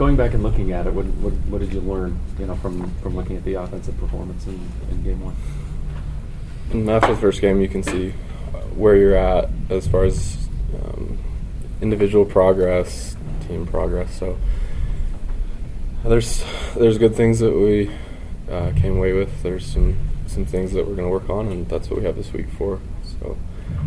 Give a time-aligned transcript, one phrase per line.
[0.00, 2.90] Going back and looking at it, what, what, what did you learn, you know, from,
[3.02, 4.58] from looking at the offensive performance in,
[4.90, 5.36] in game one?
[6.70, 8.14] And after the first game, you can see
[8.74, 11.18] where you're at as far as um,
[11.82, 13.14] individual progress,
[13.46, 14.18] team progress.
[14.18, 14.38] So
[16.02, 16.44] there's
[16.76, 17.90] there's good things that we
[18.50, 19.42] uh, came away with.
[19.42, 22.16] There's some some things that we're going to work on, and that's what we have
[22.16, 22.80] this week for.
[23.04, 23.36] So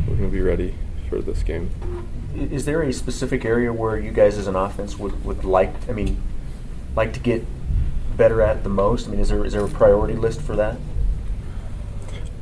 [0.07, 0.75] we're going to be ready
[1.14, 1.70] for this game.
[2.36, 5.93] Is there a specific area where you guys as an offense would, would like, I
[5.93, 6.21] mean,
[6.95, 7.45] like to get
[8.17, 9.08] better at the most?
[9.08, 10.77] I mean, is there is there a priority list for that?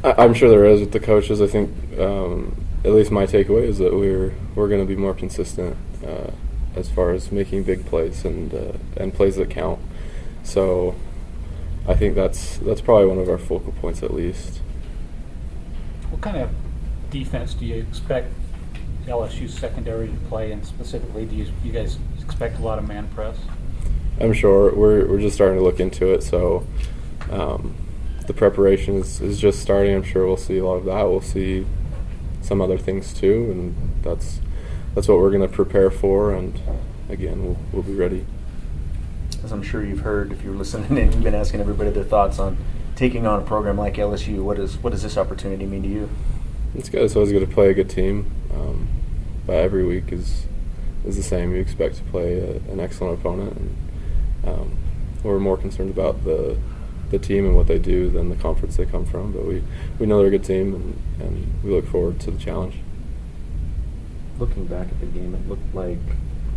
[0.03, 1.41] I, am sure there is with the coaches.
[1.41, 5.13] I think um, at least my takeaway is that we're we're going to be more
[5.13, 6.31] consistent uh,
[6.76, 9.79] as far as making big plays and uh, and plays that count.
[10.43, 10.95] So
[11.88, 14.62] I think that's that's probably one of our focal points at least.
[16.09, 16.49] What kind of
[17.09, 18.34] defense do you expect
[19.07, 23.07] LSU secondary to play, and specifically, do you, you guys expect a lot of man
[23.09, 23.37] press?
[24.19, 26.23] I'm sure we're we're just starting to look into it.
[26.23, 26.65] So
[27.31, 27.76] um,
[28.27, 29.95] the preparation is, is just starting.
[29.95, 31.03] I'm sure we'll see a lot of that.
[31.03, 31.65] We'll see
[32.41, 34.39] some other things too, and that's
[34.93, 36.33] that's what we're going to prepare for.
[36.33, 36.59] And
[37.09, 38.26] again, we'll we'll be ready.
[39.43, 42.37] As I'm sure you've heard, if you're listening, and you've been asking everybody their thoughts
[42.37, 42.57] on
[42.95, 44.43] taking on a program like LSU.
[44.43, 46.09] What is what does this opportunity mean to you?
[46.76, 47.01] It's good.
[47.01, 48.31] It's always good to play a good team.
[49.52, 50.46] But every week is
[51.04, 51.52] is the same.
[51.54, 53.76] You expect to play a, an excellent opponent, and
[54.48, 54.77] um,
[55.24, 56.57] we're more concerned about the
[57.10, 59.34] the team and what they do than the conference they come from.
[59.34, 59.62] But we,
[59.99, 62.76] we know they're a good team, and, and we look forward to the challenge.
[64.40, 66.00] Looking back at the game, it looked like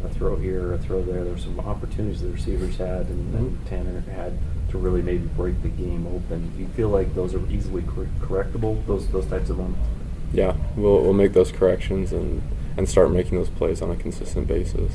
[0.04, 1.24] a throw here, a throw there.
[1.24, 3.36] There's some opportunities the receivers had and, mm-hmm.
[3.38, 4.38] and Tanner had
[4.70, 6.52] to really maybe break the game open.
[6.54, 8.86] Do you feel like those are easily cor- correctable?
[8.86, 9.80] Those those types of moments.
[10.32, 12.40] Yeah, we'll we'll make those corrections and
[12.76, 14.92] and start making those plays on a consistent basis.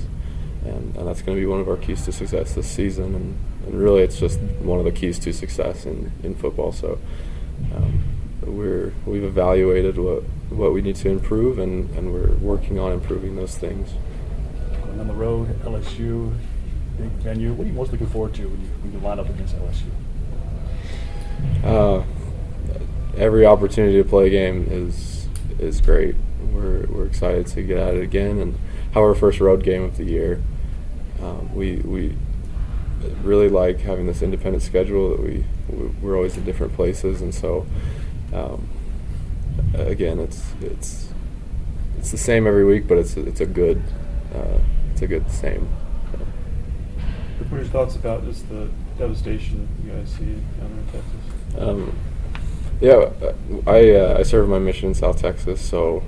[0.65, 3.15] And, and that's going to be one of our keys to success this season.
[3.15, 6.71] And, and really, it's just one of the keys to success in, in football.
[6.71, 6.99] So
[7.73, 8.03] um,
[8.41, 13.35] we're, we've evaluated what, what we need to improve, and, and we're working on improving
[13.35, 13.91] those things.
[14.83, 16.35] Going on the road, LSU,
[16.97, 17.53] big venue.
[17.53, 19.89] What are you most looking forward to when you, when you line up against LSU?
[21.63, 22.03] Uh,
[23.17, 25.18] every opportunity to play a game is
[25.59, 26.15] is great
[26.53, 28.57] we're, we're excited to get at it again and
[28.93, 30.41] have our first road game of the year.
[31.21, 32.15] Um, we we
[33.23, 35.45] really like having this independent schedule that we
[36.01, 37.65] we're always in different places and so
[38.33, 38.67] um,
[39.73, 41.13] again it's it's
[41.97, 43.81] it's the same every week but it's it's a good
[44.33, 44.59] uh,
[44.91, 45.67] it's a good same.
[47.47, 51.57] What are your thoughts about just the devastation you guys see down there in Texas?
[51.57, 51.95] Um,
[52.81, 53.09] yeah,
[53.67, 56.03] I uh, I serve my mission in South Texas, so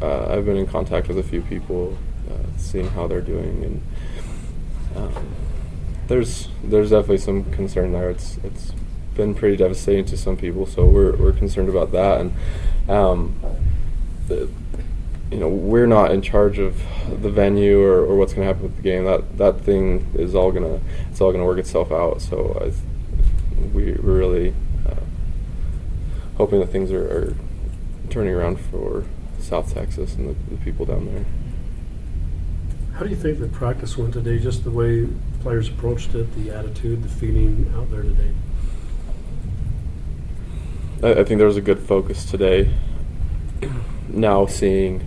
[0.00, 1.96] uh, I've been in contact with a few people,
[2.30, 3.82] uh, seeing how they're doing, and
[4.96, 5.34] um,
[6.08, 8.10] there's there's definitely some concern there.
[8.10, 8.72] It's it's
[9.14, 13.34] been pretty devastating to some people, so we're we're concerned about that, and um,
[14.28, 14.48] the,
[15.30, 16.82] you know we're not in charge of
[17.22, 19.04] the venue or, or what's going to happen with the game.
[19.04, 20.80] That that thing is all gonna
[21.10, 22.22] it's all gonna work itself out.
[22.22, 22.72] So I,
[23.74, 24.73] we we're really uh,
[26.36, 27.36] hoping that things are, are
[28.10, 29.04] turning around for
[29.38, 31.24] South Texas and the, the people down there.
[32.94, 34.38] How do you think the practice went today?
[34.38, 35.08] Just the way
[35.40, 38.32] players approached it, the attitude, the feeling out there today.
[41.02, 42.70] I, I think there was a good focus today.
[44.08, 45.00] now seeing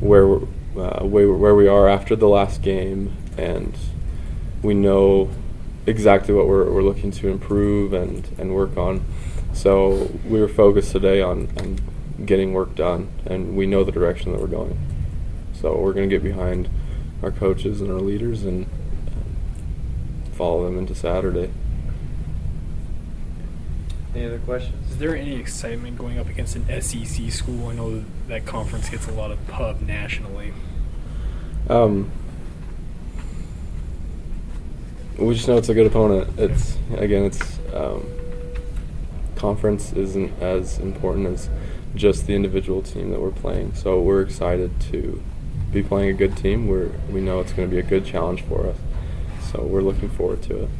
[0.00, 0.36] where
[0.76, 3.76] uh, where where we are after the last game, and
[4.62, 5.30] we know
[5.86, 9.04] exactly what we're, we're looking to improve and, and work on.
[9.56, 11.80] So we were focused today on, on
[12.26, 14.78] getting work done, and we know the direction that we're going.
[15.54, 16.68] So we're going to get behind
[17.22, 18.66] our coaches and our leaders and
[20.34, 21.50] follow them into Saturday.
[24.14, 24.90] Any other questions?
[24.90, 27.68] Is there any excitement going up against an SEC school?
[27.68, 30.52] I know that conference gets a lot of pub nationally.
[31.70, 32.10] Um,
[35.16, 36.38] we just know it's a good opponent.
[36.38, 38.06] It's again, it's um,
[39.46, 41.48] conference isn't as important as
[41.94, 43.72] just the individual team that we're playing.
[43.74, 45.22] So we're excited to
[45.72, 46.66] be playing a good team.
[46.66, 48.76] We're, we know it's going to be a good challenge for us.
[49.52, 50.70] So we're looking forward to it.